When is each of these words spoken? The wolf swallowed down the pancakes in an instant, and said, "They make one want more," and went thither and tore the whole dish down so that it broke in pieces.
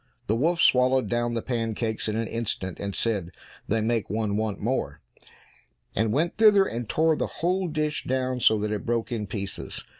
The 0.25 0.35
wolf 0.35 0.59
swallowed 0.59 1.07
down 1.09 1.35
the 1.35 1.43
pancakes 1.43 2.07
in 2.07 2.15
an 2.15 2.27
instant, 2.27 2.79
and 2.79 2.95
said, 2.95 3.29
"They 3.67 3.81
make 3.81 4.09
one 4.09 4.35
want 4.35 4.59
more," 4.59 4.99
and 5.95 6.11
went 6.11 6.37
thither 6.37 6.65
and 6.65 6.89
tore 6.89 7.15
the 7.15 7.27
whole 7.27 7.67
dish 7.67 8.05
down 8.05 8.39
so 8.39 8.57
that 8.57 8.71
it 8.71 8.83
broke 8.83 9.11
in 9.11 9.27
pieces. 9.27 9.85